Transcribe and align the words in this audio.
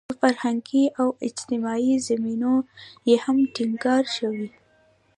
پر 0.07 0.13
فرهنګي 0.21 0.83
او 0.99 1.07
اجتماعي 1.27 1.93
زمینو 2.07 2.55
یې 3.07 3.15
هم 3.23 3.37
ټینګار 3.55 4.03
شوی. 4.17 4.47